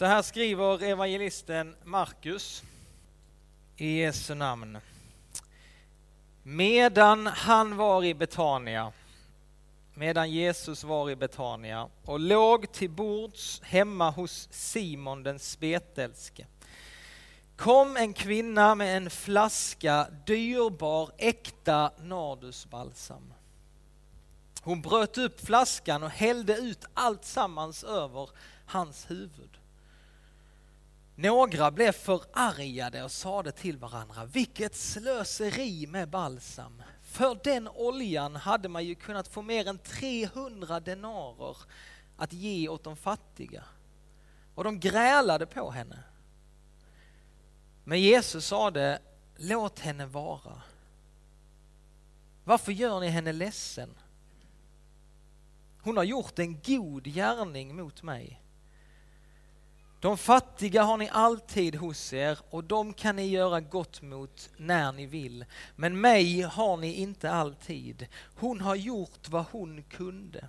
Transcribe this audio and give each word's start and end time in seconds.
Så 0.00 0.06
här 0.06 0.22
skriver 0.22 0.82
evangelisten 0.82 1.76
Markus 1.84 2.62
i 3.76 3.98
Jesu 3.98 4.34
namn. 4.34 4.78
Medan 6.42 7.26
han 7.26 7.76
var 7.76 8.04
i 8.04 8.14
Betania, 8.14 8.92
medan 9.94 10.30
Jesus 10.30 10.84
var 10.84 11.10
i 11.10 11.16
Betania 11.16 11.88
och 12.04 12.20
låg 12.20 12.72
till 12.72 12.90
bords 12.90 13.60
hemma 13.62 14.10
hos 14.10 14.48
Simon 14.50 15.22
den 15.22 15.38
spetälske, 15.38 16.46
kom 17.56 17.96
en 17.96 18.12
kvinna 18.12 18.74
med 18.74 18.96
en 18.96 19.10
flaska 19.10 20.06
dyrbar 20.26 21.10
äkta 21.18 21.92
nardusbalsam. 21.98 23.32
Hon 24.62 24.82
bröt 24.82 25.18
upp 25.18 25.46
flaskan 25.46 26.02
och 26.02 26.10
hällde 26.10 26.56
ut 26.56 26.84
allt 26.94 27.24
sammans 27.24 27.84
över 27.84 28.30
hans 28.66 29.10
huvud. 29.10 29.59
Några 31.22 31.70
blev 31.70 31.92
förargade 31.92 33.02
och 33.02 33.10
sade 33.10 33.52
till 33.52 33.78
varandra, 33.78 34.24
vilket 34.24 34.74
slöseri 34.74 35.86
med 35.86 36.08
balsam. 36.08 36.82
För 37.02 37.38
den 37.44 37.68
oljan 37.68 38.36
hade 38.36 38.68
man 38.68 38.84
ju 38.84 38.94
kunnat 38.94 39.28
få 39.28 39.42
mer 39.42 39.68
än 39.68 39.78
300 39.78 40.80
denarer 40.80 41.56
att 42.16 42.32
ge 42.32 42.68
åt 42.68 42.84
de 42.84 42.96
fattiga. 42.96 43.64
Och 44.54 44.64
de 44.64 44.80
grälade 44.80 45.46
på 45.46 45.70
henne. 45.70 45.98
Men 47.84 48.00
Jesus 48.00 48.46
sade, 48.46 48.98
låt 49.36 49.78
henne 49.78 50.06
vara. 50.06 50.62
Varför 52.44 52.72
gör 52.72 53.00
ni 53.00 53.08
henne 53.08 53.32
ledsen? 53.32 53.94
Hon 55.82 55.96
har 55.96 56.04
gjort 56.04 56.38
en 56.38 56.60
god 56.60 57.04
gärning 57.04 57.76
mot 57.76 58.02
mig. 58.02 58.39
De 60.00 60.18
fattiga 60.18 60.82
har 60.82 60.96
ni 60.96 61.08
alltid 61.12 61.74
hos 61.74 62.12
er 62.12 62.38
och 62.50 62.64
de 62.64 62.92
kan 62.92 63.16
ni 63.16 63.26
göra 63.26 63.60
gott 63.60 64.02
mot 64.02 64.50
när 64.56 64.92
ni 64.92 65.06
vill. 65.06 65.44
Men 65.76 66.00
mig 66.00 66.40
har 66.40 66.76
ni 66.76 66.94
inte 66.94 67.30
alltid. 67.30 68.06
Hon 68.34 68.60
har 68.60 68.74
gjort 68.74 69.28
vad 69.28 69.44
hon 69.52 69.82
kunde. 69.82 70.48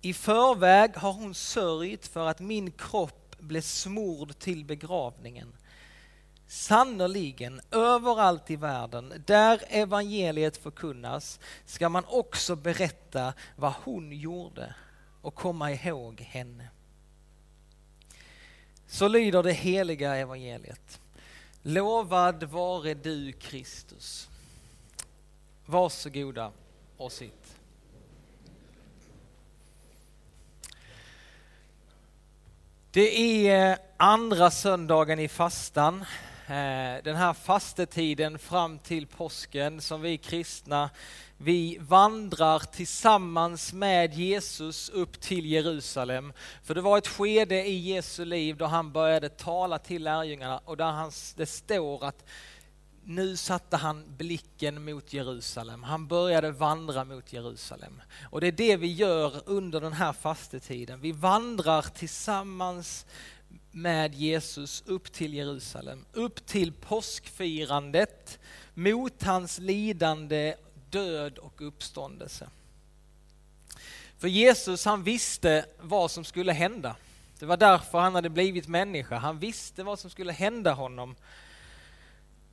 I 0.00 0.14
förväg 0.14 0.96
har 0.96 1.12
hon 1.12 1.34
sörjt 1.34 2.06
för 2.06 2.26
att 2.26 2.40
min 2.40 2.70
kropp 2.70 3.36
blev 3.38 3.60
smord 3.60 4.38
till 4.38 4.64
begravningen. 4.64 5.52
Sannerligen, 6.46 7.60
överallt 7.70 8.50
i 8.50 8.56
världen 8.56 9.22
där 9.26 9.60
evangeliet 9.68 10.56
förkunnas 10.56 11.40
ska 11.66 11.88
man 11.88 12.04
också 12.08 12.56
berätta 12.56 13.34
vad 13.56 13.72
hon 13.84 14.12
gjorde 14.12 14.74
och 15.22 15.34
komma 15.34 15.72
ihåg 15.72 16.20
henne. 16.20 16.68
Så 18.94 19.08
lyder 19.08 19.42
det 19.42 19.52
heliga 19.52 20.16
evangeliet. 20.16 21.00
Lovad 21.62 22.44
vare 22.44 22.94
du 22.94 23.32
Kristus. 23.32 24.28
Varsågoda 25.66 26.52
och 26.96 27.12
sitt. 27.12 27.56
Det 32.90 33.48
är 33.48 33.78
andra 33.96 34.50
söndagen 34.50 35.18
i 35.18 35.28
fastan. 35.28 36.04
Eh, 36.46 37.02
den 37.04 37.16
här 37.16 37.32
fastetiden 37.32 38.38
fram 38.38 38.78
till 38.78 39.06
påsken 39.06 39.80
som 39.80 40.00
vi 40.00 40.18
kristna 40.18 40.90
vi 41.36 41.78
vandrar 41.80 42.58
tillsammans 42.58 43.72
med 43.72 44.14
Jesus 44.14 44.88
upp 44.88 45.20
till 45.20 45.46
Jerusalem. 45.46 46.32
För 46.62 46.74
det 46.74 46.80
var 46.80 46.98
ett 46.98 47.08
skede 47.08 47.64
i 47.66 47.78
Jesu 47.78 48.24
liv 48.24 48.56
då 48.56 48.64
han 48.64 48.92
började 48.92 49.28
tala 49.28 49.78
till 49.78 50.02
lärjungarna 50.02 50.58
och 50.58 50.76
där 50.76 50.90
han, 50.90 51.12
det 51.36 51.46
står 51.46 52.04
att 52.04 52.24
nu 53.04 53.36
satte 53.36 53.76
han 53.76 54.16
blicken 54.16 54.84
mot 54.84 55.12
Jerusalem. 55.12 55.82
Han 55.82 56.06
började 56.06 56.50
vandra 56.50 57.04
mot 57.04 57.32
Jerusalem. 57.32 58.02
Och 58.30 58.40
det 58.40 58.46
är 58.46 58.52
det 58.52 58.76
vi 58.76 58.92
gör 58.92 59.42
under 59.46 59.80
den 59.80 59.92
här 59.92 60.12
fastetiden. 60.12 61.00
Vi 61.00 61.12
vandrar 61.12 61.82
tillsammans 61.82 63.06
med 63.74 64.14
Jesus 64.14 64.82
upp 64.86 65.12
till 65.12 65.34
Jerusalem, 65.34 66.04
upp 66.12 66.46
till 66.46 66.72
påskfirandet, 66.72 68.38
mot 68.74 69.22
hans 69.22 69.58
lidande 69.58 70.54
död 70.90 71.38
och 71.38 71.66
uppståndelse. 71.66 72.48
För 74.18 74.28
Jesus 74.28 74.84
han 74.84 75.02
visste 75.02 75.66
vad 75.80 76.10
som 76.10 76.24
skulle 76.24 76.52
hända. 76.52 76.96
Det 77.38 77.46
var 77.46 77.56
därför 77.56 77.98
han 77.98 78.14
hade 78.14 78.30
blivit 78.30 78.68
människa. 78.68 79.16
Han 79.16 79.38
visste 79.38 79.82
vad 79.82 79.98
som 79.98 80.10
skulle 80.10 80.32
hända 80.32 80.72
honom. 80.72 81.16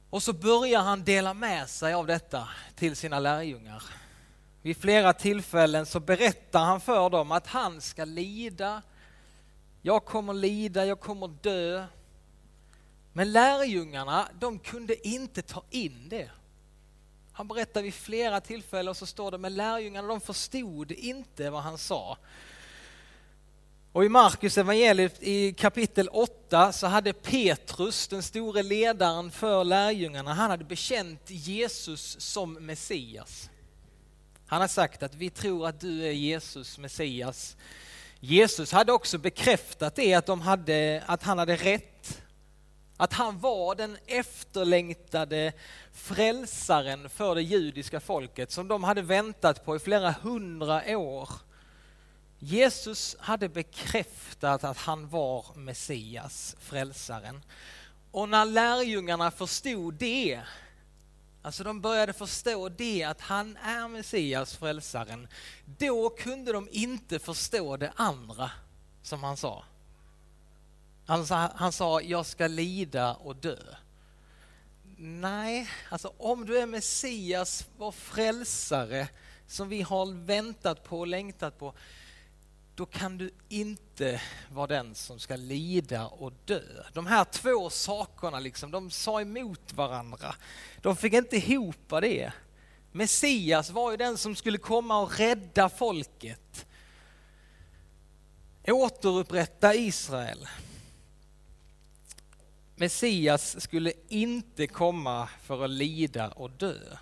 Och 0.09 0.23
så 0.23 0.33
börjar 0.33 0.81
han 0.81 1.03
dela 1.03 1.33
med 1.33 1.69
sig 1.69 1.93
av 1.93 2.07
detta 2.07 2.49
till 2.75 2.95
sina 2.95 3.19
lärjungar. 3.19 3.83
Vid 4.61 4.77
flera 4.77 5.13
tillfällen 5.13 5.85
så 5.85 5.99
berättar 5.99 6.63
han 6.63 6.81
för 6.81 7.09
dem 7.09 7.31
att 7.31 7.47
han 7.47 7.81
ska 7.81 8.05
lida. 8.05 8.81
Jag 9.81 10.05
kommer 10.05 10.33
lida, 10.33 10.85
jag 10.85 10.99
kommer 10.99 11.27
dö. 11.27 11.85
Men 13.13 13.31
lärjungarna, 13.31 14.27
de 14.39 14.59
kunde 14.59 15.07
inte 15.07 15.41
ta 15.41 15.63
in 15.69 16.09
det. 16.09 16.29
Han 17.31 17.47
berättar 17.47 17.81
vid 17.81 17.93
flera 17.93 18.41
tillfällen 18.41 18.89
och 18.89 18.97
så 18.97 19.05
står 19.05 19.31
det 19.31 19.37
med 19.37 19.51
lärjungarna, 19.51 20.07
de 20.07 20.21
förstod 20.21 20.91
inte 20.91 21.49
vad 21.49 21.61
han 21.61 21.77
sa. 21.77 22.17
Och 23.91 24.05
i 24.05 24.09
Markus 24.09 24.57
evangeliet 24.57 25.23
i 25.23 25.53
kapitel 25.53 26.09
8 26.09 26.73
så 26.73 26.87
hade 26.87 27.13
Petrus, 27.13 28.07
den 28.07 28.23
store 28.23 28.63
ledaren 28.63 29.31
för 29.31 29.63
lärjungarna, 29.63 30.33
han 30.33 30.51
hade 30.51 30.63
bekänt 30.63 31.21
Jesus 31.25 32.19
som 32.19 32.53
Messias. 32.53 33.49
Han 34.47 34.61
har 34.61 34.67
sagt 34.67 35.03
att 35.03 35.15
vi 35.15 35.29
tror 35.29 35.67
att 35.67 35.79
du 35.79 36.03
är 36.03 36.11
Jesus, 36.11 36.77
Messias. 36.77 37.57
Jesus 38.23 38.71
hade 38.71 38.91
också 38.91 39.17
bekräftat 39.17 39.95
det, 39.95 40.13
att, 40.13 40.25
de 40.25 40.41
hade, 40.41 41.03
att 41.05 41.23
han 41.23 41.37
hade 41.37 41.55
rätt 41.55 42.21
att 43.01 43.13
han 43.13 43.39
var 43.39 43.75
den 43.75 43.97
efterlängtade 44.07 45.53
frälsaren 45.93 47.09
för 47.09 47.35
det 47.35 47.41
judiska 47.41 47.99
folket 47.99 48.51
som 48.51 48.67
de 48.67 48.83
hade 48.83 49.01
väntat 49.01 49.65
på 49.65 49.75
i 49.75 49.79
flera 49.79 50.11
hundra 50.11 50.97
år. 50.97 51.29
Jesus 52.39 53.15
hade 53.19 53.49
bekräftat 53.49 54.63
att 54.63 54.77
han 54.77 55.09
var 55.09 55.45
Messias, 55.55 56.55
frälsaren. 56.59 57.41
Och 58.11 58.29
när 58.29 58.45
lärjungarna 58.45 59.31
förstod 59.31 59.93
det, 59.93 60.41
alltså 61.41 61.63
de 61.63 61.81
började 61.81 62.13
förstå 62.13 62.69
det 62.69 63.03
att 63.03 63.21
han 63.21 63.57
är 63.57 63.87
Messias, 63.87 64.55
frälsaren, 64.55 65.27
då 65.65 66.09
kunde 66.09 66.51
de 66.51 66.69
inte 66.71 67.19
förstå 67.19 67.77
det 67.77 67.93
andra 67.95 68.51
som 69.01 69.23
han 69.23 69.37
sa. 69.37 69.63
Han 71.05 71.25
sa, 71.25 71.51
han 71.55 71.71
sa, 71.71 72.01
jag 72.01 72.25
ska 72.25 72.47
lida 72.47 73.13
och 73.13 73.35
dö. 73.35 73.57
Nej, 74.97 75.69
alltså 75.89 76.13
om 76.17 76.45
du 76.45 76.57
är 76.57 76.65
Messias, 76.65 77.67
vår 77.77 77.91
frälsare, 77.91 79.07
som 79.47 79.69
vi 79.69 79.81
har 79.81 80.25
väntat 80.25 80.83
på 80.83 80.99
och 80.99 81.07
längtat 81.07 81.59
på, 81.59 81.73
då 82.81 82.85
kan 82.85 83.17
du 83.17 83.31
inte 83.49 84.21
vara 84.51 84.67
den 84.67 84.95
som 84.95 85.19
ska 85.19 85.35
lida 85.35 86.07
och 86.07 86.33
dö. 86.45 86.61
De 86.93 87.05
här 87.05 87.23
två 87.23 87.69
sakerna, 87.69 88.39
liksom, 88.39 88.71
de 88.71 88.91
sa 88.91 89.21
emot 89.21 89.73
varandra. 89.73 90.35
De 90.81 90.95
fick 90.95 91.13
inte 91.13 91.37
ihop 91.37 91.89
det. 91.89 92.33
Messias 92.91 93.69
var 93.69 93.91
ju 93.91 93.97
den 93.97 94.17
som 94.17 94.35
skulle 94.35 94.57
komma 94.57 95.01
och 95.01 95.17
rädda 95.19 95.69
folket. 95.69 96.65
Återupprätta 98.67 99.75
Israel. 99.75 100.47
Messias 102.75 103.61
skulle 103.61 103.93
inte 104.07 104.67
komma 104.67 105.29
för 105.43 105.63
att 105.63 105.69
lida 105.69 106.29
och 106.29 106.51
dö. 106.51 106.97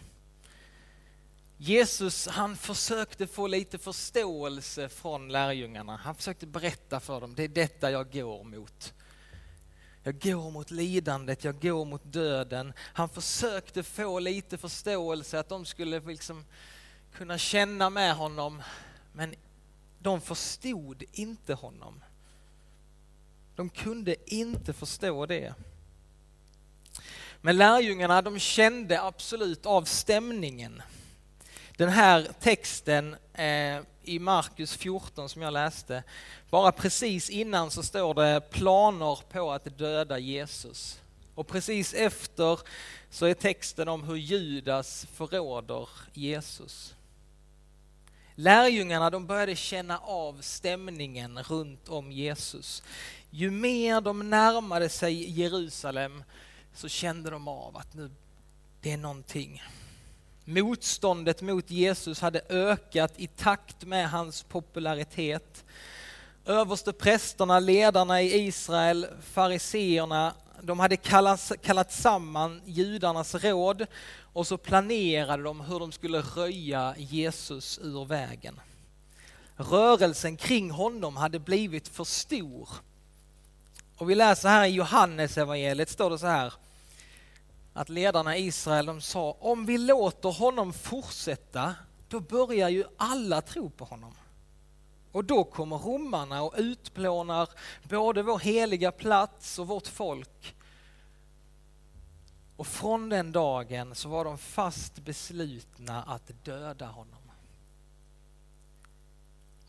Jesus 1.62 2.28
han 2.28 2.56
försökte 2.56 3.28
få 3.28 3.48
lite 3.48 3.78
förståelse 3.78 4.90
från 4.90 5.32
lärjungarna. 5.32 5.96
Han 5.96 6.16
försökte 6.16 6.48
berätta 6.48 7.00
för 7.00 7.22
dem, 7.22 7.36
det 7.36 7.44
är 7.44 7.48
detta 7.48 7.92
jag 7.92 8.12
går 8.12 8.44
mot. 8.44 8.94
Jag 10.04 10.20
går 10.20 10.52
mot 10.52 10.72
lidandet, 10.72 11.44
jag 11.44 11.62
går 11.62 11.86
mot 11.86 12.02
döden. 12.04 12.74
Han 12.80 13.10
försökte 13.10 13.84
få 13.84 14.20
lite 14.20 14.58
förståelse, 14.58 15.40
att 15.40 15.50
de 15.50 15.66
skulle 15.66 16.00
liksom 16.00 16.46
kunna 17.14 17.38
känna 17.38 17.90
med 17.90 18.16
honom. 18.16 18.62
Men 19.14 19.36
de 20.00 20.22
förstod 20.22 21.04
inte 21.12 21.54
honom. 21.54 22.04
De 23.56 23.70
kunde 23.70 24.34
inte 24.34 24.74
förstå 24.74 25.26
det. 25.26 25.54
Men 27.42 27.58
lärjungarna 27.58 28.22
de 28.22 28.40
kände 28.40 29.02
absolut 29.02 29.66
av 29.66 29.84
stämningen. 29.84 30.82
Den 31.80 31.90
här 31.90 32.28
texten 32.40 33.16
eh, 33.34 33.80
i 34.04 34.20
Markus 34.20 34.78
14 34.78 35.30
som 35.30 35.42
jag 35.42 35.54
läste, 35.54 36.04
bara 36.50 36.72
precis 36.72 37.30
innan 37.30 37.72
så 37.72 37.84
står 37.84 38.14
det 38.14 38.42
planer 38.50 39.20
på 39.32 39.52
att 39.52 39.78
döda 39.78 40.18
Jesus. 40.18 41.00
Och 41.36 41.48
precis 41.48 41.94
efter 41.94 42.60
så 43.10 43.26
är 43.26 43.34
texten 43.34 43.88
om 43.88 44.04
hur 44.04 44.16
Judas 44.16 45.08
förråder 45.14 45.90
Jesus. 46.14 46.96
Lärjungarna 48.36 49.10
de 49.10 49.28
började 49.28 49.56
känna 49.56 49.98
av 49.98 50.42
stämningen 50.42 51.40
runt 51.44 51.90
om 51.90 52.12
Jesus. 52.12 52.84
Ju 53.30 53.52
mer 53.52 54.02
de 54.02 54.30
närmade 54.30 54.90
sig 54.90 55.40
Jerusalem 55.40 56.24
så 56.74 56.88
kände 56.88 57.30
de 57.30 57.48
av 57.48 57.78
att 57.78 57.94
nu, 57.94 58.12
det 58.82 58.92
är 58.92 58.98
någonting. 58.98 59.62
Motståndet 60.50 61.42
mot 61.42 61.72
Jesus 61.72 62.22
hade 62.22 62.42
ökat 62.50 63.14
i 63.18 63.28
takt 63.28 63.86
med 63.86 64.10
hans 64.10 64.44
popularitet. 64.44 65.66
Överste 66.46 66.94
prästerna, 66.94 67.60
ledarna 67.60 68.22
i 68.22 68.48
Israel, 68.48 69.08
fariseerna, 69.22 70.34
de 70.62 70.80
hade 70.80 70.98
kallat, 70.98 71.52
kallat 71.64 71.92
samman 71.92 72.62
judarnas 72.66 73.36
råd 73.36 73.86
och 74.34 74.48
så 74.48 74.58
planerade 74.58 75.44
de 75.44 75.62
hur 75.62 75.80
de 75.80 75.92
skulle 75.92 76.22
röja 76.22 76.96
Jesus 76.98 77.80
ur 77.84 78.06
vägen. 78.06 78.60
Rörelsen 79.56 80.38
kring 80.38 80.72
honom 80.72 81.18
hade 81.18 81.40
blivit 81.40 81.88
för 81.88 82.04
stor. 82.04 82.70
Och 83.98 84.10
vi 84.10 84.16
läser 84.16 84.50
här 84.50 84.66
i 84.66 84.70
Johannes 84.70 85.38
evangeliet 85.38 85.90
står 85.90 86.10
det 86.10 86.20
så 86.20 86.28
här 86.28 86.54
att 87.80 87.90
ledarna 87.90 88.38
i 88.38 88.46
Israel 88.46 88.86
de 88.86 89.02
sa 89.02 89.38
om 89.40 89.66
vi 89.66 89.78
låter 89.78 90.30
honom 90.30 90.74
fortsätta 90.74 91.76
då 92.08 92.20
börjar 92.20 92.70
ju 92.70 92.84
alla 92.98 93.42
tro 93.42 93.70
på 93.70 93.86
honom. 93.86 94.14
Och 95.12 95.26
då 95.26 95.44
kommer 95.44 95.78
romarna 95.78 96.42
och 96.42 96.54
utplånar 96.58 97.50
både 97.84 98.24
vår 98.24 98.40
heliga 98.40 98.92
plats 98.92 99.60
och 99.60 99.68
vårt 99.68 99.88
folk. 99.88 100.56
Och 102.56 102.68
från 102.68 103.10
den 103.10 103.32
dagen 103.32 103.96
så 103.96 104.10
var 104.10 104.26
de 104.26 104.38
fast 104.38 105.00
beslutna 105.00 106.04
att 106.04 106.32
döda 106.44 106.86
honom. 106.86 107.19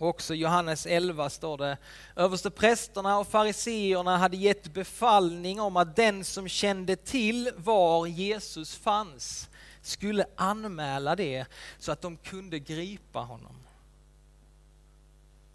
Och 0.01 0.09
också 0.09 0.35
Johannes 0.35 0.87
11 0.87 1.31
står 1.31 1.59
det, 1.59 1.79
översteprästerna 2.17 3.19
och 3.19 3.29
fariseerna 3.29 4.17
hade 4.17 4.37
gett 4.37 4.73
befallning 4.73 5.61
om 5.61 5.77
att 5.77 5.97
den 5.97 6.25
som 6.25 6.49
kände 6.49 6.97
till 6.97 7.51
var 7.57 8.07
Jesus 8.07 8.77
fanns 8.77 9.49
skulle 9.83 10.27
anmäla 10.37 11.17
det 11.17 11.47
så 11.79 11.93
att 11.93 12.03
de 12.03 12.17
kunde 12.17 12.59
gripa 12.59 13.19
honom. 13.19 13.57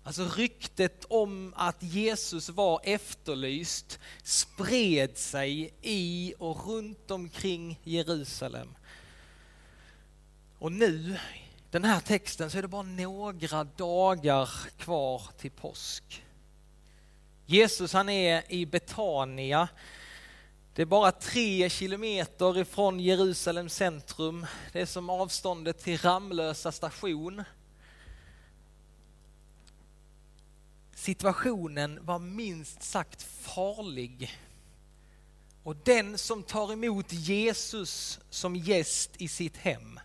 Alltså 0.03 0.23
ryktet 0.23 1.05
om 1.07 1.53
att 1.55 1.83
Jesus 1.83 2.49
var 2.49 2.79
efterlyst 2.83 3.99
spred 4.23 5.17
sig 5.17 5.73
i 5.81 6.33
och 6.37 6.67
runt 6.67 7.11
omkring 7.11 7.79
Jerusalem. 7.83 8.75
Och 10.59 10.71
nu, 10.71 11.17
den 11.75 11.85
här 11.85 11.99
texten, 11.99 12.49
så 12.49 12.57
är 12.57 12.61
det 12.61 12.67
bara 12.67 12.81
några 12.81 13.63
dagar 13.63 14.49
kvar 14.77 15.21
till 15.37 15.51
påsk. 15.51 16.23
Jesus 17.45 17.93
han 17.93 18.09
är 18.09 18.51
i 18.51 18.65
Betania. 18.65 19.67
Det 20.73 20.81
är 20.81 20.85
bara 20.85 21.11
tre 21.11 21.69
kilometer 21.69 22.57
ifrån 22.57 22.99
Jerusalems 22.99 23.73
centrum. 23.73 24.45
Det 24.71 24.81
är 24.81 24.85
som 24.85 25.09
avståndet 25.09 25.79
till 25.83 25.97
Ramlösa 25.97 26.71
station. 26.71 27.43
situationen 30.95 31.99
var 32.05 32.19
minst 32.19 32.83
sagt 32.83 33.23
farlig. 33.23 34.39
Och 35.63 35.75
den 35.75 36.17
som 36.17 36.43
tar 36.43 36.73
emot 36.73 37.13
Jesus 37.13 38.19
som 38.29 38.55
gäst 38.55 39.11
i 39.17 39.27
sitt 39.27 39.57
hem, 39.57 39.99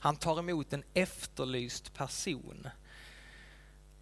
han 0.00 0.16
tar 0.16 0.38
emot 0.38 0.72
en 0.72 0.84
efterlyst 0.94 1.94
person. 1.94 2.68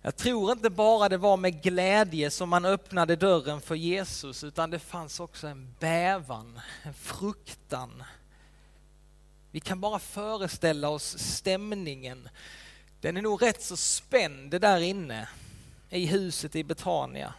Jag 0.02 0.16
tror 0.16 0.52
inte 0.52 0.70
bara 0.70 1.08
det 1.08 1.16
var 1.16 1.36
med 1.36 1.62
glädje 1.62 2.30
som 2.30 2.48
man 2.48 2.64
öppnade 2.64 3.16
dörren 3.16 3.60
för 3.60 3.74
Jesus, 3.74 4.44
utan 4.44 4.70
det 4.70 4.78
fanns 4.78 5.20
också 5.20 5.46
en 5.46 5.74
bävan, 5.78 6.60
en 6.82 6.94
fruktan. 6.94 8.02
Vi 9.50 9.60
kan 9.60 9.80
bara 9.80 9.98
föreställa 9.98 10.88
oss 10.88 11.18
stämningen 11.18 12.28
den 13.00 13.16
är 13.16 13.22
nog 13.22 13.42
rätt 13.42 13.62
så 13.62 13.76
spänd 13.76 14.60
där 14.60 14.80
inne 14.80 15.28
i 15.90 16.06
huset 16.06 16.56
i 16.56 16.64
Betania. 16.64 17.34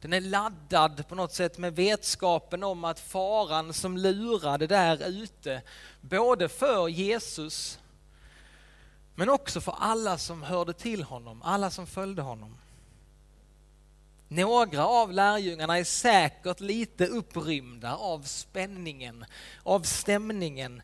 Den 0.00 0.12
är 0.12 0.20
laddad 0.20 1.08
på 1.08 1.14
något 1.14 1.32
sätt 1.32 1.58
med 1.58 1.76
vetskapen 1.76 2.62
om 2.62 2.84
att 2.84 3.00
faran 3.00 3.72
som 3.72 3.96
lurade 3.96 4.66
där 4.66 5.08
ute, 5.08 5.62
både 6.00 6.48
för 6.48 6.88
Jesus 6.88 7.78
men 9.14 9.30
också 9.30 9.60
för 9.60 9.74
alla 9.78 10.18
som 10.18 10.42
hörde 10.42 10.72
till 10.72 11.02
honom, 11.02 11.42
alla 11.42 11.70
som 11.70 11.86
följde 11.86 12.22
honom. 12.22 12.56
Några 14.28 14.86
av 14.86 15.12
lärjungarna 15.12 15.78
är 15.78 15.84
säkert 15.84 16.60
lite 16.60 17.06
upprymda 17.06 17.96
av 17.96 18.22
spänningen, 18.22 19.24
av 19.62 19.82
stämningen 19.82 20.82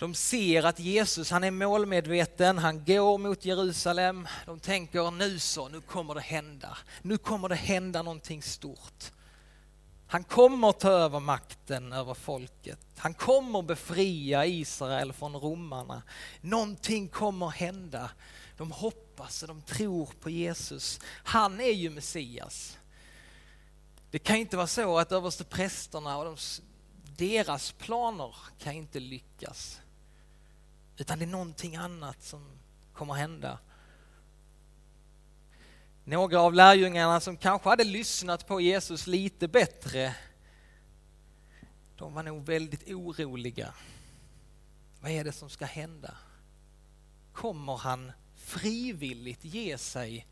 de 0.00 0.14
ser 0.14 0.62
att 0.62 0.80
Jesus 0.80 1.30
han 1.30 1.44
är 1.44 1.50
målmedveten, 1.50 2.58
han 2.58 2.84
går 2.84 3.18
mot 3.18 3.44
Jerusalem. 3.44 4.28
De 4.46 4.60
tänker 4.60 5.10
nu 5.10 5.38
så, 5.38 5.68
nu 5.68 5.80
kommer 5.80 6.14
det 6.14 6.20
hända. 6.20 6.78
Nu 7.02 7.18
kommer 7.18 7.48
det 7.48 7.54
hända 7.54 8.02
någonting 8.02 8.42
stort. 8.42 9.12
Han 10.06 10.24
kommer 10.24 10.72
ta 10.72 10.90
över 10.90 11.20
makten 11.20 11.92
över 11.92 12.14
folket. 12.14 12.78
Han 12.96 13.14
kommer 13.14 13.62
befria 13.62 14.46
Israel 14.46 15.12
från 15.12 15.36
romarna. 15.36 16.02
Någonting 16.40 17.08
kommer 17.08 17.48
hända. 17.48 18.10
De 18.56 18.72
hoppas 18.72 19.42
och 19.42 19.48
de 19.48 19.62
tror 19.62 20.08
på 20.20 20.30
Jesus. 20.30 21.00
Han 21.04 21.60
är 21.60 21.72
ju 21.72 21.90
Messias. 21.90 22.78
Det 24.10 24.18
kan 24.18 24.36
inte 24.36 24.56
vara 24.56 24.66
så 24.66 24.98
att 24.98 25.12
översteprästerna 25.12 26.18
och 26.18 26.24
de, 26.24 26.36
deras 27.16 27.72
planer 27.72 28.34
kan 28.58 28.72
inte 28.72 29.00
lyckas. 29.00 29.80
Utan 31.00 31.18
det 31.18 31.24
är 31.24 31.26
någonting 31.26 31.76
annat 31.76 32.22
som 32.22 32.44
kommer 32.92 33.14
hända. 33.14 33.58
Några 36.04 36.40
av 36.40 36.54
lärjungarna 36.54 37.20
som 37.20 37.36
kanske 37.36 37.68
hade 37.68 37.84
lyssnat 37.84 38.46
på 38.46 38.60
Jesus 38.60 39.06
lite 39.06 39.48
bättre, 39.48 40.14
de 41.96 42.14
var 42.14 42.22
nog 42.22 42.46
väldigt 42.46 42.90
oroliga. 42.90 43.74
Vad 45.00 45.10
är 45.10 45.24
det 45.24 45.32
som 45.32 45.50
ska 45.50 45.64
hända? 45.64 46.14
Kommer 47.32 47.76
han 47.76 48.12
frivilligt 48.36 49.44
ge 49.44 49.78
sig 49.78 50.26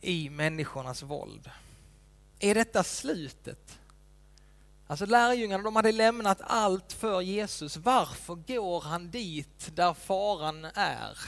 i 0.00 0.30
människornas 0.30 1.02
våld? 1.02 1.50
Är 2.38 2.54
detta 2.54 2.84
slutet? 2.84 3.78
Alltså 4.90 5.06
lärjungarna 5.06 5.64
de 5.64 5.76
hade 5.76 5.92
lämnat 5.92 6.40
allt 6.40 6.92
för 6.92 7.20
Jesus. 7.20 7.76
Varför 7.76 8.34
går 8.34 8.80
han 8.80 9.10
dit 9.10 9.70
där 9.74 9.94
faran 9.94 10.64
är? 10.74 11.18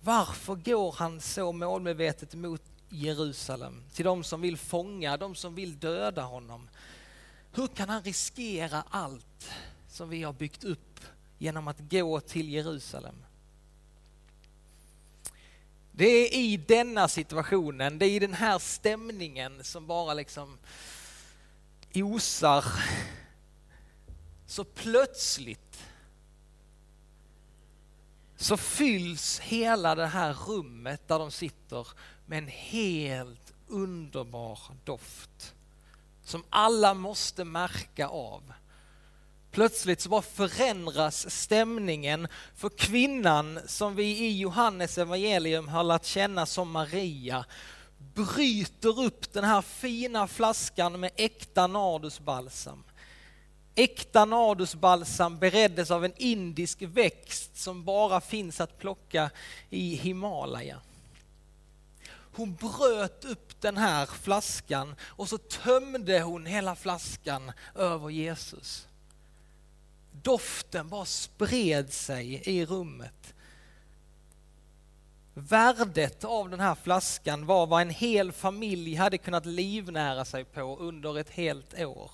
Varför 0.00 0.54
går 0.54 0.92
han 0.92 1.20
så 1.20 1.52
målmedvetet 1.52 2.34
mot 2.34 2.62
Jerusalem? 2.88 3.82
Till 3.92 4.04
de 4.04 4.24
som 4.24 4.40
vill 4.40 4.56
fånga, 4.56 5.16
de 5.16 5.34
som 5.34 5.54
vill 5.54 5.78
döda 5.78 6.22
honom. 6.22 6.68
Hur 7.52 7.66
kan 7.66 7.88
han 7.88 8.02
riskera 8.02 8.84
allt 8.90 9.50
som 9.88 10.08
vi 10.08 10.22
har 10.22 10.32
byggt 10.32 10.64
upp 10.64 11.00
genom 11.38 11.68
att 11.68 11.80
gå 11.80 12.20
till 12.20 12.48
Jerusalem? 12.48 13.16
Det 15.92 16.06
är 16.06 16.36
i 16.38 16.56
denna 16.56 17.08
situationen, 17.08 17.98
det 17.98 18.06
är 18.06 18.10
i 18.10 18.18
den 18.18 18.34
här 18.34 18.58
stämningen 18.58 19.64
som 19.64 19.86
bara 19.86 20.14
liksom 20.14 20.58
osar 21.94 22.64
så 24.46 24.64
plötsligt 24.64 25.82
så 28.36 28.56
fylls 28.56 29.40
hela 29.40 29.94
det 29.94 30.06
här 30.06 30.34
rummet 30.34 31.08
där 31.08 31.18
de 31.18 31.30
sitter 31.30 31.88
med 32.26 32.38
en 32.38 32.48
helt 32.48 33.52
underbar 33.68 34.58
doft 34.84 35.54
som 36.24 36.44
alla 36.50 36.94
måste 36.94 37.44
märka 37.44 38.08
av. 38.08 38.52
Plötsligt 39.50 40.00
så 40.00 40.08
bara 40.08 40.22
förändras 40.22 41.30
stämningen 41.30 42.28
för 42.54 42.68
kvinnan 42.68 43.60
som 43.66 43.94
vi 43.94 44.04
i 44.04 44.38
Johannes 44.38 44.98
evangelium 44.98 45.68
har 45.68 45.84
lärt 45.84 46.04
känna 46.04 46.46
som 46.46 46.70
Maria 46.70 47.44
bryter 48.16 49.00
upp 49.00 49.32
den 49.32 49.44
här 49.44 49.62
fina 49.62 50.26
flaskan 50.26 51.00
med 51.00 51.10
äkta 51.16 51.66
nardusbalsam. 51.66 52.84
Äkta 53.74 54.24
nardusbalsam 54.24 55.38
bereddes 55.38 55.90
av 55.90 56.04
en 56.04 56.12
indisk 56.16 56.82
växt 56.82 57.56
som 57.56 57.84
bara 57.84 58.20
finns 58.20 58.60
att 58.60 58.78
plocka 58.78 59.30
i 59.70 59.94
Himalaya. 59.94 60.80
Hon 62.08 62.54
bröt 62.54 63.24
upp 63.24 63.60
den 63.60 63.76
här 63.76 64.06
flaskan 64.06 64.94
och 65.02 65.28
så 65.28 65.38
tömde 65.38 66.20
hon 66.20 66.46
hela 66.46 66.76
flaskan 66.76 67.52
över 67.74 68.10
Jesus. 68.10 68.86
Doften 70.12 70.88
bara 70.88 71.04
spred 71.04 71.92
sig 71.92 72.42
i 72.44 72.66
rummet. 72.66 73.34
Värdet 75.38 76.24
av 76.24 76.50
den 76.50 76.60
här 76.60 76.74
flaskan 76.74 77.46
var 77.46 77.66
vad 77.66 77.82
en 77.82 77.90
hel 77.90 78.32
familj 78.32 78.94
hade 78.94 79.18
kunnat 79.18 79.46
livnära 79.46 80.24
sig 80.24 80.44
på 80.44 80.76
under 80.76 81.18
ett 81.18 81.30
helt 81.30 81.80
år. 81.80 82.10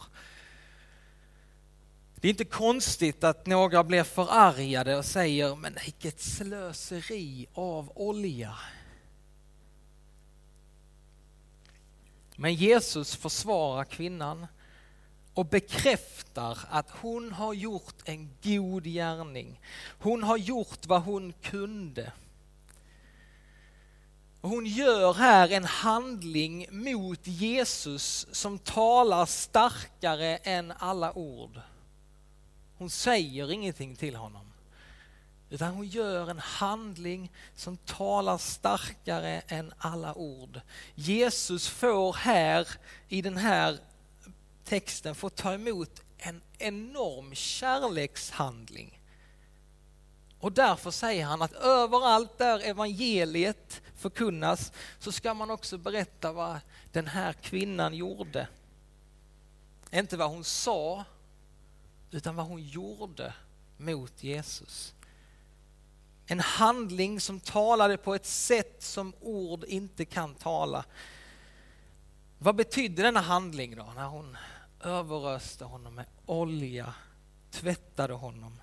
Det 2.15 2.29
är 2.29 2.31
inte 2.31 2.45
konstigt 2.45 3.25
att 3.25 3.47
några 3.47 3.85
blir 3.85 4.03
förargade 4.03 4.97
och 4.97 5.05
säger, 5.05 5.57
men 5.57 5.75
vilket 5.85 6.21
slöseri 6.21 7.47
av 7.55 7.93
olja. 7.95 8.55
Men 12.37 12.55
Jesus 12.55 13.17
försvarar 13.17 13.85
kvinnan 13.85 14.47
och 15.35 15.47
bekräftar 15.47 16.59
att 16.71 16.91
hon 16.91 17.33
har 17.33 17.55
gjort 17.55 17.97
en 18.05 18.31
god 18.43 18.85
gärning. 18.85 19.61
Hon 19.99 20.23
har 20.23 20.37
gjort 20.37 20.87
vad 20.87 21.03
hon 21.03 21.33
kunde 21.43 22.13
hon 24.43 24.67
gör 24.67 25.15
här 25.15 25.49
en 25.49 25.65
handling 25.65 26.67
mot 26.71 27.27
Jesus 27.27 28.27
som 28.33 28.59
talar 28.59 29.27
starkare 29.27 30.37
än 30.37 30.73
alla 30.79 31.13
ord. 31.13 31.61
Hon 32.79 32.91
säger 32.91 33.51
ingenting 33.53 33.97
till 33.97 34.17
honom. 34.17 34.53
Utan 35.51 35.75
hon 35.75 35.87
gör 35.87 36.31
en 36.31 36.39
handling 36.39 37.33
som 37.55 37.77
talar 37.77 38.39
starkare 38.39 39.43
än 39.49 39.73
alla 39.79 40.15
ord. 40.15 40.61
Jesus 40.95 41.69
får 41.69 42.13
här 42.13 42.69
i 43.09 43.23
den 43.23 43.37
här 43.37 43.79
texten 44.65 45.15
få 45.15 45.29
ta 45.31 45.55
emot 45.55 46.03
en 46.19 46.43
enorm 46.59 47.35
kärlekshandling. 47.35 49.02
Och 50.43 50.53
därför 50.53 50.91
säger 50.91 51.25
han 51.25 51.43
att 51.43 51.53
överallt 51.53 52.39
där 52.39 52.59
evangeliet 52.59 53.83
förkunnas 53.97 54.73
så 54.99 55.13
ska 55.13 55.35
man 55.35 55.51
också 55.51 55.79
berätta 55.79 56.33
vad 56.33 56.59
den 56.93 57.07
här 57.07 57.33
kvinnan 57.33 57.95
gjorde. 57.95 58.49
Inte 59.91 60.17
vad 60.17 60.31
hon 60.31 60.45
sa, 60.45 61.05
utan 62.11 62.37
vad 62.37 62.47
hon 62.47 62.63
gjorde 62.63 63.35
mot 63.77 64.23
Jesus. 64.23 64.95
En 66.27 66.41
handling 66.41 67.21
som 67.21 67.41
talade 67.41 67.97
på 67.97 68.15
ett 68.15 68.27
sätt 68.27 68.83
som 68.83 69.13
ord 69.21 69.65
inte 69.65 70.05
kan 70.05 70.35
tala. 70.35 70.85
Vad 72.39 72.57
betydde 72.57 73.03
denna 73.03 73.21
handling 73.21 73.77
då, 73.77 73.93
när 73.97 74.07
hon 74.07 74.37
överöste 74.81 75.65
honom 75.65 75.95
med 75.95 76.07
olja, 76.27 76.95
tvättade 77.51 78.15
honom? 78.15 78.59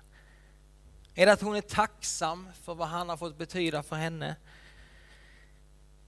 Är 1.14 1.26
det 1.26 1.32
att 1.32 1.40
hon 1.40 1.56
är 1.56 1.60
tacksam 1.60 2.48
för 2.62 2.74
vad 2.74 2.88
han 2.88 3.08
har 3.08 3.16
fått 3.16 3.38
betyda 3.38 3.82
för 3.82 3.96
henne? 3.96 4.36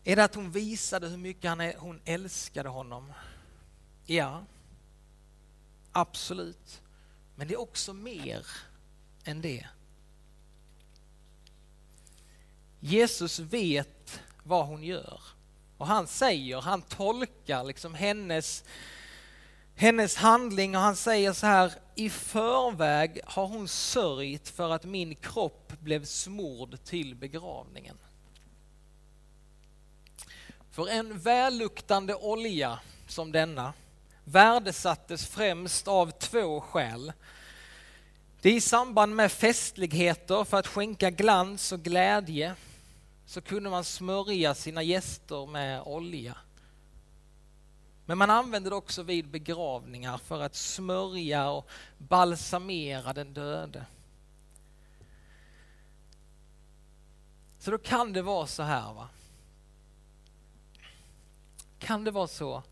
Är 0.05 0.17
det 0.17 0.25
att 0.25 0.35
hon 0.35 0.51
visade 0.51 1.09
hur 1.09 1.17
mycket 1.17 1.77
hon 1.79 2.01
älskade 2.05 2.69
honom? 2.69 3.13
Ja, 4.07 4.45
absolut. 5.93 6.83
Men 7.35 7.49
det 7.49 7.55
är 7.55 7.61
också 7.61 7.93
mer 7.93 8.47
än 9.25 9.41
det. 9.41 9.67
Jesus 12.81 13.39
vet 13.39 14.21
vad 14.43 14.67
hon 14.67 14.83
gör. 14.83 15.21
Och 15.79 15.87
han 15.87 16.07
säger, 16.07 16.61
han 16.61 16.83
tolkar 16.83 17.65
liksom 17.65 17.95
hennes, 17.95 18.65
hennes 19.75 20.17
handling 20.17 20.77
och 20.77 20.83
han 20.83 20.97
säger 20.97 21.33
så 21.33 21.47
här, 21.47 21.73
i 21.95 22.11
förväg 22.11 23.21
har 23.25 23.47
hon 23.47 23.69
sörjt 23.69 24.49
för 24.49 24.71
att 24.71 24.85
min 24.85 25.15
kropp 25.15 25.73
blev 25.81 26.05
smord 26.05 26.85
till 26.85 27.15
begravningen. 27.15 27.99
För 30.71 30.89
en 30.89 31.19
välluktande 31.19 32.15
olja 32.15 32.79
som 33.09 33.33
denna 33.33 33.73
värdesattes 34.25 35.27
främst 35.27 35.89
av 35.89 36.11
två 36.11 36.61
skäl. 36.61 37.13
Det 38.41 38.49
är 38.49 38.55
i 38.55 38.61
samband 38.61 39.17
med 39.17 39.33
festligheter 39.33 40.45
för 40.45 40.59
att 40.59 40.67
skänka 40.67 41.11
glans 41.11 41.73
och 41.73 41.81
glädje 41.81 42.55
så 43.27 43.41
kunde 43.41 43.71
man 43.71 43.85
smörja 43.85 44.55
sina 44.55 44.83
gäster 44.83 45.47
med 45.47 45.83
olja. 45.83 46.37
Men 48.07 48.19
man 48.19 48.31
använder 48.31 48.71
det 48.71 48.77
också 48.77 49.03
vid 49.03 49.29
begravningar 49.29 50.19
för 50.19 50.41
att 50.41 50.55
smörja 50.55 51.51
och 51.51 51.69
balsamera 51.99 53.13
den 53.13 53.35
döde. 53.35 53.87
Så 57.59 57.71
då 57.71 57.79
kan 57.79 58.13
det 58.13 58.23
vara 58.23 58.47
så 58.47 58.63
här. 58.63 58.93
va? 58.93 59.09
Kan 61.79 62.05
det 62.05 62.11
vara 62.11 62.27
så 62.27 62.63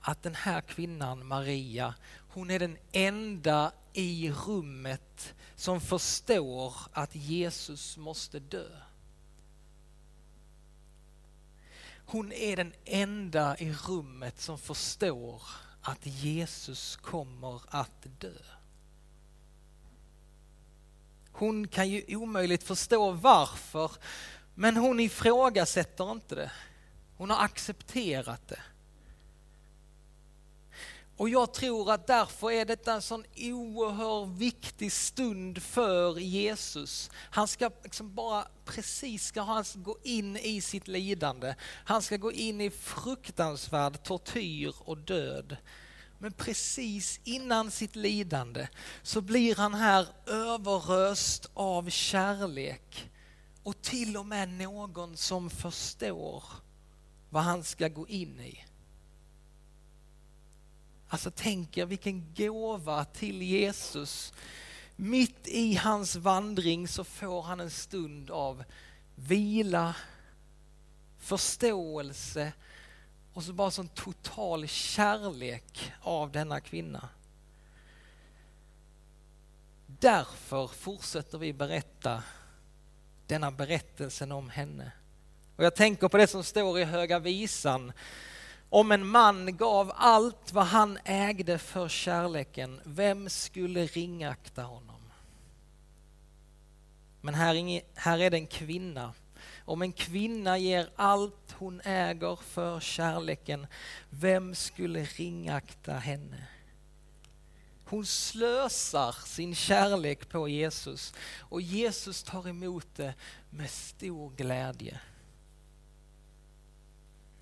att 0.00 0.22
den 0.22 0.34
här 0.34 0.60
kvinnan, 0.60 1.26
Maria, 1.26 1.94
hon 2.28 2.50
är 2.50 2.58
den 2.58 2.78
enda 2.92 3.72
i 3.92 4.32
rummet 4.46 5.34
som 5.54 5.80
förstår 5.80 6.74
att 6.92 7.14
Jesus 7.14 7.96
måste 7.96 8.38
dö. 8.38 8.87
Hon 12.10 12.32
är 12.32 12.56
den 12.56 12.72
enda 12.84 13.56
i 13.58 13.72
rummet 13.72 14.40
som 14.40 14.58
förstår 14.58 15.42
att 15.82 16.06
Jesus 16.06 16.96
kommer 16.96 17.62
att 17.68 18.06
dö. 18.20 18.38
Hon 21.32 21.68
kan 21.68 21.88
ju 21.88 22.16
omöjligt 22.16 22.62
förstå 22.62 23.10
varför, 23.10 23.92
men 24.54 24.76
hon 24.76 25.00
ifrågasätter 25.00 26.12
inte 26.12 26.34
det. 26.34 26.52
Hon 27.16 27.30
har 27.30 27.44
accepterat 27.44 28.48
det. 28.48 28.60
Och 31.18 31.28
jag 31.28 31.54
tror 31.54 31.92
att 31.92 32.06
därför 32.06 32.50
är 32.50 32.64
detta 32.64 32.92
en 32.92 33.02
sån 33.02 33.24
oerhört 33.36 34.28
viktig 34.28 34.92
stund 34.92 35.62
för 35.62 36.18
Jesus. 36.18 37.10
Han 37.14 37.48
ska 37.48 37.70
liksom 37.82 38.14
bara 38.14 38.48
precis 38.64 39.24
ska 39.24 39.42
han 39.42 39.64
gå 39.74 39.98
in 40.02 40.36
i 40.36 40.60
sitt 40.60 40.88
lidande. 40.88 41.54
Han 41.62 42.02
ska 42.02 42.16
gå 42.16 42.32
in 42.32 42.60
i 42.60 42.70
fruktansvärd 42.70 44.02
tortyr 44.02 44.74
och 44.78 44.98
död. 44.98 45.56
Men 46.18 46.32
precis 46.32 47.20
innan 47.24 47.70
sitt 47.70 47.96
lidande 47.96 48.68
så 49.02 49.20
blir 49.20 49.56
han 49.56 49.74
här 49.74 50.06
överröst 50.26 51.50
av 51.54 51.90
kärlek 51.90 53.10
och 53.62 53.82
till 53.82 54.16
och 54.16 54.26
med 54.26 54.48
någon 54.48 55.16
som 55.16 55.50
förstår 55.50 56.44
vad 57.30 57.42
han 57.42 57.64
ska 57.64 57.88
gå 57.88 58.08
in 58.08 58.40
i. 58.40 58.64
Alltså 61.08 61.30
tänk 61.30 61.76
er 61.76 61.86
vilken 61.86 62.34
gåva 62.34 63.04
till 63.04 63.42
Jesus. 63.42 64.32
Mitt 64.96 65.48
i 65.48 65.74
hans 65.74 66.16
vandring 66.16 66.88
så 66.88 67.04
får 67.04 67.42
han 67.42 67.60
en 67.60 67.70
stund 67.70 68.30
av 68.30 68.64
vila, 69.14 69.96
förståelse 71.18 72.52
och 73.32 73.42
så 73.42 73.52
bara 73.52 73.70
sån 73.70 73.88
total 73.88 74.68
kärlek 74.68 75.92
av 76.02 76.32
denna 76.32 76.60
kvinna. 76.60 77.08
Därför 79.86 80.66
fortsätter 80.66 81.38
vi 81.38 81.52
berätta 81.52 82.22
denna 83.26 83.50
berättelsen 83.50 84.32
om 84.32 84.50
henne. 84.50 84.92
Och 85.56 85.64
jag 85.64 85.76
tänker 85.76 86.08
på 86.08 86.16
det 86.16 86.26
som 86.26 86.44
står 86.44 86.78
i 86.78 86.84
Höga 86.84 87.18
Visan 87.18 87.92
om 88.70 88.92
en 88.92 89.06
man 89.06 89.56
gav 89.56 89.92
allt 89.94 90.52
vad 90.52 90.66
han 90.66 90.98
ägde 91.04 91.58
för 91.58 91.88
kärleken, 91.88 92.80
vem 92.84 93.28
skulle 93.28 93.86
ringakta 93.86 94.62
honom? 94.62 95.00
Men 97.20 97.34
här, 97.34 97.82
här 97.94 98.18
är 98.18 98.30
det 98.30 98.36
en 98.36 98.46
kvinna. 98.46 99.12
Om 99.64 99.82
en 99.82 99.92
kvinna 99.92 100.58
ger 100.58 100.90
allt 100.96 101.54
hon 101.58 101.80
äger 101.84 102.36
för 102.36 102.80
kärleken, 102.80 103.66
vem 104.10 104.54
skulle 104.54 105.04
ringakta 105.04 105.92
henne? 105.92 106.46
Hon 107.84 108.06
slösar 108.06 109.12
sin 109.26 109.54
kärlek 109.54 110.28
på 110.28 110.48
Jesus 110.48 111.14
och 111.38 111.60
Jesus 111.60 112.22
tar 112.22 112.48
emot 112.48 112.86
det 112.96 113.14
med 113.50 113.70
stor 113.70 114.30
glädje. 114.30 115.00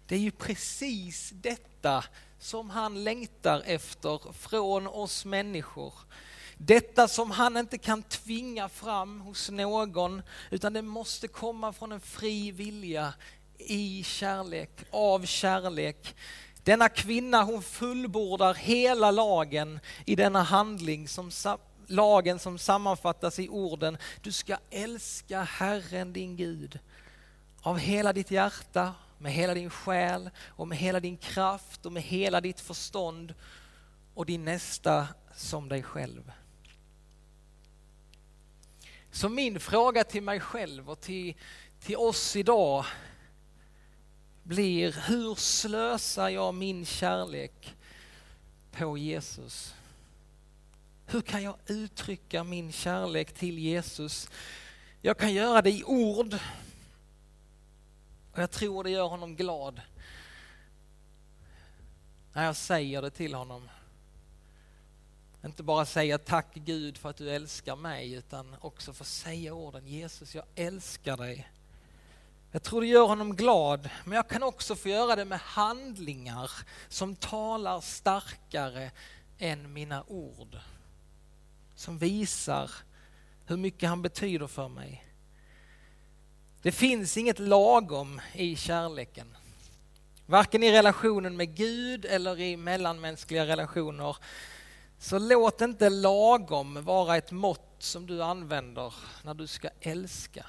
Det 0.07 0.15
är 0.15 0.19
ju 0.19 0.31
precis 0.31 1.31
detta 1.35 2.05
som 2.39 2.71
han 2.71 3.05
längtar 3.05 3.63
efter 3.67 4.33
från 4.33 4.87
oss 4.87 5.25
människor. 5.25 5.95
Detta 6.59 7.09
som 7.09 7.31
han 7.31 7.57
inte 7.57 7.79
kan 7.79 8.03
tvinga 8.03 8.69
fram 8.69 9.21
hos 9.21 9.51
någon, 9.51 10.23
utan 10.51 10.73
det 10.73 10.83
måste 10.83 11.29
komma 11.29 11.73
från 11.73 11.93
en 11.93 12.01
fri 12.01 12.51
vilja 12.51 13.15
i 13.59 14.03
kärlek, 14.05 14.71
av 14.91 15.27
kärlek. 15.27 16.15
Denna 16.65 16.89
kvinna 16.89 17.43
hon 17.43 17.63
fullbordar 17.63 18.55
hela 18.55 19.11
lagen 19.11 19.81
i 20.05 20.17
denna 20.17 20.43
handling, 20.43 21.09
som, 21.09 21.31
lagen 21.87 22.39
som 22.39 22.59
sammanfattas 22.59 23.39
i 23.39 23.49
orden 23.49 23.99
Du 24.23 24.33
ska 24.33 24.57
älska 24.71 25.43
Herren 25.43 26.13
din 26.13 26.37
Gud 26.37 26.79
av 27.63 27.79
hela 27.79 28.13
ditt 28.13 28.31
hjärta, 28.31 28.95
med 29.19 29.33
hela 29.33 29.55
din 29.55 29.71
själ 29.71 30.31
och 30.47 30.69
med 30.69 30.79
hela 30.79 31.01
din 31.01 31.17
kraft 31.17 31.87
och 31.87 31.93
med 31.93 32.03
hela 32.03 32.41
ditt 32.41 32.61
förstånd 32.61 33.35
och 34.15 34.27
din 34.27 34.45
nästa 34.45 35.09
som 35.35 35.69
dig 35.69 35.83
själv. 35.83 36.33
Så 39.11 39.29
min 39.29 39.61
fråga 39.61 40.05
till 40.05 40.23
mig 40.23 40.41
själv 40.41 40.91
och 40.91 41.01
till, 41.01 41.35
till 41.81 41.97
oss 41.97 42.37
idag 42.37 42.85
blir 44.43 44.97
hur 45.09 45.35
slösar 45.35 46.29
jag 46.29 46.55
min 46.55 46.87
kärlek 46.87 47.75
på 48.73 48.99
Jesus? 48.99 49.75
Hur 51.07 51.21
kan 51.21 51.43
jag 51.43 51.57
uttrycka 51.67 52.45
min 52.45 52.73
kärlek 52.73 53.33
till 53.33 53.59
Jesus? 53.59 54.31
Jag 55.01 55.19
kan 55.19 55.35
göra 55.35 55.63
det 55.63 55.71
i 55.71 55.85
ord. 55.85 56.37
Och 58.37 58.43
jag 58.43 58.51
tror 58.51 58.85
det 58.85 58.91
gör 58.91 59.09
honom 59.09 59.37
glad. 59.37 59.81
När 62.33 62.45
jag 62.45 62.57
säger 62.57 63.03
det 63.03 63.11
till 63.11 63.35
honom. 63.35 63.69
Inte 65.45 65.63
bara 65.63 65.87
säga 65.87 66.19
tack 66.19 66.55
Gud 66.55 66.99
för 66.99 67.11
att 67.11 67.17
du 67.17 67.31
älskar 67.31 67.77
mig 67.77 68.13
utan 68.13 68.57
också 68.61 68.93
få 68.93 69.05
säga 69.05 69.55
orden 69.55 69.87
Jesus 69.87 70.35
jag 70.35 70.45
älskar 70.55 71.17
dig. 71.17 71.51
Jag 72.51 72.63
tror 72.63 72.81
det 72.81 72.87
gör 72.87 73.07
honom 73.07 73.37
glad, 73.37 73.91
men 74.05 74.17
jag 74.17 74.29
kan 74.29 74.43
också 74.43 74.77
få 74.77 74.89
göra 74.89 75.17
det 75.17 75.25
med 75.25 75.41
handlingar 75.41 76.51
som 76.89 77.17
talar 77.17 77.81
starkare 77.81 78.91
än 79.39 79.73
mina 79.73 80.05
ord. 80.07 80.59
Som 81.75 81.99
visar 81.99 82.71
hur 83.47 83.57
mycket 83.57 83.89
han 83.89 84.03
betyder 84.03 84.47
för 84.47 84.69
mig. 84.69 85.07
Det 86.67 86.73
finns 86.73 87.17
inget 87.17 87.39
lagom 87.39 88.21
i 88.33 88.57
kärleken. 88.57 89.37
Varken 90.27 90.63
i 90.63 90.73
relationen 90.73 91.37
med 91.37 91.55
Gud 91.55 92.05
eller 92.05 92.41
i 92.41 92.57
mellanmänskliga 92.57 93.47
relationer. 93.47 94.17
Så 94.99 95.19
låt 95.19 95.61
inte 95.61 95.91
lagom 95.91 96.85
vara 96.85 97.17
ett 97.17 97.31
mått 97.31 97.77
som 97.79 98.07
du 98.07 98.23
använder 98.23 98.95
när 99.25 99.35
du 99.35 99.47
ska 99.47 99.69
älska. 99.81 100.47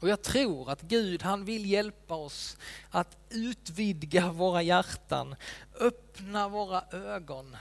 Och 0.00 0.08
jag 0.08 0.22
tror 0.22 0.70
att 0.70 0.82
Gud 0.82 1.22
han 1.22 1.44
vill 1.44 1.70
hjälpa 1.70 2.14
oss 2.14 2.56
att 2.90 3.16
utvidga 3.30 4.32
våra 4.32 4.62
hjärtan, 4.62 5.34
öppna 5.80 6.48
våra 6.48 6.84
ögon 6.92 7.56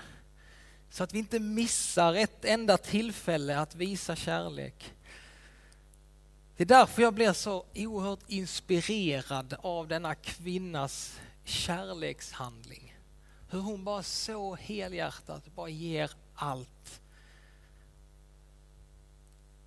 så 0.92 1.04
att 1.04 1.14
vi 1.14 1.20
inte 1.20 1.40
missar 1.40 2.14
ett 2.14 2.46
enda 2.46 2.78
tillfälle 2.78 3.60
att 3.60 3.76
visa 3.76 4.16
kärlek. 4.16 4.94
Det 6.60 6.64
är 6.64 6.80
därför 6.80 7.02
jag 7.02 7.14
blir 7.14 7.34
så 7.34 7.66
oerhört 7.76 8.20
inspirerad 8.28 9.56
av 9.62 9.88
denna 9.88 10.16
kvinnas 10.16 11.20
kärlekshandling. 11.44 12.96
Hur 13.50 13.60
hon 13.60 13.84
bara 13.84 14.04
så 14.04 14.56
helhjärtat 14.56 15.56
bara 15.56 15.70
ger 15.70 16.12
allt. 16.36 17.02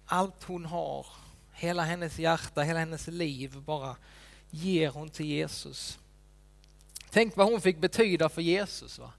Allt 0.06 0.42
hon 0.42 0.64
har 0.64 1.06
Hela 1.52 1.82
hennes 1.82 2.18
hjärta, 2.18 2.62
hela 2.62 2.78
hennes 2.78 3.06
liv 3.06 3.60
bara 3.60 3.96
ger 4.50 4.90
hon 4.90 5.10
till 5.10 5.26
Jesus. 5.26 5.98
Tänk 7.10 7.36
vad 7.36 7.50
hon 7.50 7.60
fick 7.60 7.78
betyda 7.78 8.28
för 8.28 8.42
Jesus. 8.42 8.98
Va? 8.98 9.12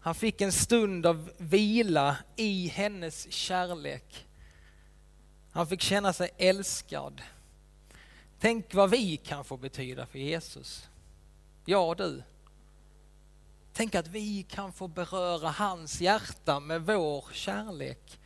Han 0.00 0.14
fick 0.14 0.40
en 0.40 0.52
stund 0.52 1.06
av 1.06 1.30
vila 1.38 2.16
i 2.36 2.68
hennes 2.68 3.32
kärlek. 3.32 4.25
Han 5.56 5.66
fick 5.66 5.80
känna 5.80 6.12
sig 6.12 6.30
älskad. 6.38 7.22
Tänk 8.40 8.74
vad 8.74 8.90
vi 8.90 9.16
kan 9.16 9.44
få 9.44 9.56
betyda 9.56 10.06
för 10.06 10.18
Jesus. 10.18 10.88
Ja 11.64 11.94
du. 11.98 12.22
Tänk 13.72 13.94
att 13.94 14.08
vi 14.08 14.42
kan 14.42 14.72
få 14.72 14.88
beröra 14.88 15.50
hans 15.50 16.00
hjärta 16.00 16.60
med 16.60 16.82
vår 16.82 17.24
kärlek. 17.32 18.18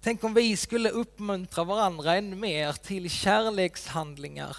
Tänk 0.00 0.24
om 0.24 0.34
vi 0.34 0.56
skulle 0.56 0.90
uppmuntra 0.90 1.64
varandra 1.64 2.16
ännu 2.16 2.36
mer 2.36 2.72
till 2.72 3.10
kärlekshandlingar. 3.10 4.56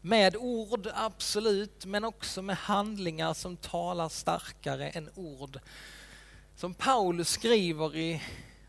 Med 0.00 0.36
ord, 0.36 0.88
absolut, 0.94 1.84
men 1.84 2.04
också 2.04 2.42
med 2.42 2.56
handlingar 2.56 3.34
som 3.34 3.56
talar 3.56 4.08
starkare 4.08 4.90
än 4.90 5.10
ord. 5.14 5.60
Som 6.56 6.74
Paulus 6.74 7.28
skriver 7.28 7.96
i 7.96 8.22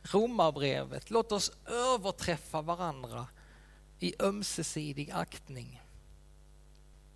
Romarbrevet, 0.04 1.12
låt 1.12 1.32
oss 1.32 1.52
överträffa 1.66 2.62
varandra 2.62 3.28
i 4.00 4.16
ömsesidig 4.20 5.12
aktning. 5.12 5.82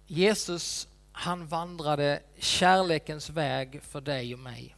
Jesus, 0.08 0.88
han 1.12 1.48
vandrade 1.48 2.24
kärlekens 2.38 3.30
väg 3.30 3.82
för 3.84 4.02
dig 4.02 4.34
och 4.34 4.40
mig. 4.40 4.76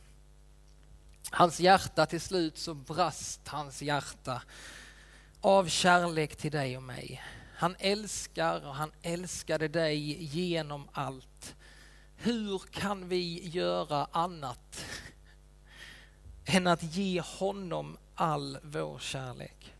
Hans 1.31 1.59
hjärta, 1.59 2.05
till 2.05 2.21
slut 2.21 2.57
så 2.57 2.73
brast 2.73 3.47
hans 3.47 3.81
hjärta 3.81 4.41
av 5.41 5.67
kärlek 5.67 6.35
till 6.35 6.51
dig 6.51 6.77
och 6.77 6.83
mig. 6.83 7.23
Han 7.55 7.75
älskar 7.79 8.67
och 8.67 8.75
han 8.75 8.91
älskade 9.01 9.67
dig 9.67 10.23
genom 10.23 10.89
allt. 10.91 11.55
Hur 12.15 12.59
kan 12.71 13.09
vi 13.09 13.47
göra 13.47 14.07
annat 14.11 14.85
än 16.51 16.67
att 16.67 16.95
ge 16.95 17.21
honom 17.21 17.97
all 18.15 18.57
vår 18.63 18.99
kärlek? 18.99 19.73